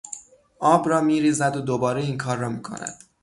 [0.59, 3.03] آب را میریزد و دوباره اینکار را میکند